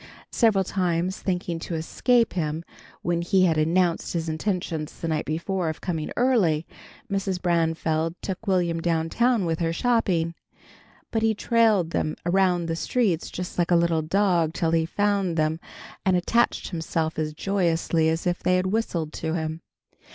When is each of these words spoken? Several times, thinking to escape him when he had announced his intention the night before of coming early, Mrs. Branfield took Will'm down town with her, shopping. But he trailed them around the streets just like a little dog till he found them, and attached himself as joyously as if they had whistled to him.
Several 0.31 0.63
times, 0.63 1.19
thinking 1.19 1.59
to 1.59 1.75
escape 1.75 2.33
him 2.33 2.63
when 3.03 3.21
he 3.21 3.45
had 3.45 3.59
announced 3.59 4.13
his 4.13 4.27
intention 4.27 4.87
the 4.99 5.07
night 5.07 5.25
before 5.25 5.69
of 5.69 5.79
coming 5.79 6.09
early, 6.17 6.65
Mrs. 7.07 7.37
Branfield 7.39 8.15
took 8.19 8.47
Will'm 8.47 8.81
down 8.81 9.09
town 9.09 9.45
with 9.45 9.59
her, 9.59 9.71
shopping. 9.71 10.33
But 11.11 11.21
he 11.21 11.35
trailed 11.35 11.91
them 11.91 12.15
around 12.25 12.65
the 12.65 12.75
streets 12.75 13.29
just 13.29 13.59
like 13.59 13.69
a 13.69 13.75
little 13.75 14.01
dog 14.01 14.53
till 14.53 14.71
he 14.71 14.87
found 14.87 15.37
them, 15.37 15.59
and 16.03 16.17
attached 16.17 16.69
himself 16.69 17.19
as 17.19 17.35
joyously 17.35 18.09
as 18.09 18.25
if 18.25 18.41
they 18.41 18.55
had 18.55 18.65
whistled 18.65 19.13
to 19.13 19.35
him. 19.35 19.61